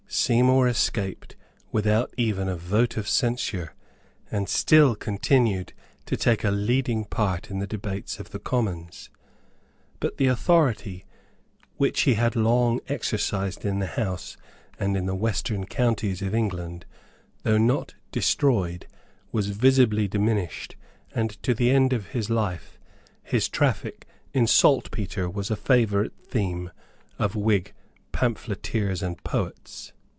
Seymour 0.13 0.67
escaped 0.67 1.37
without 1.71 2.13
even 2.17 2.49
a 2.49 2.57
vote 2.57 2.97
of 2.97 3.07
censure, 3.07 3.73
and 4.29 4.49
still 4.49 4.93
continued 4.93 5.71
to 6.05 6.17
take 6.17 6.43
a 6.43 6.51
leading 6.51 7.05
part 7.05 7.49
in 7.49 7.59
the 7.59 7.65
debates 7.65 8.19
of 8.19 8.31
the 8.31 8.37
Commons. 8.37 9.09
But 10.01 10.17
the 10.17 10.27
authority 10.27 11.05
which 11.77 12.01
he 12.01 12.15
had 12.15 12.35
long 12.35 12.81
exercised 12.89 13.63
in 13.63 13.79
the 13.79 13.87
House 13.87 14.35
and 14.77 14.97
in 14.97 15.05
the 15.05 15.15
western 15.15 15.65
counties 15.65 16.21
of 16.21 16.35
England, 16.35 16.85
though 17.43 17.57
not 17.57 17.93
destroyed, 18.11 18.87
was 19.31 19.47
visibly 19.47 20.09
diminished; 20.09 20.75
and, 21.15 21.41
to 21.41 21.53
the 21.53 21.71
end 21.71 21.93
of 21.93 22.07
his 22.07 22.29
life, 22.29 22.77
his 23.23 23.47
traffic 23.47 24.05
in 24.33 24.45
saltpetre 24.45 25.29
was 25.29 25.49
a 25.49 25.55
favourite 25.55 26.11
theme 26.27 26.69
of 27.17 27.37
Whig 27.37 27.73
pamphleteers 28.11 29.01
and 29.01 29.23
poets. 29.23 29.93